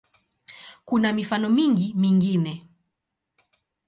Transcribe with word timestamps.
Kuna 0.85 1.13
mifano 1.13 1.49
mingi 1.49 1.93
mingine. 1.97 2.67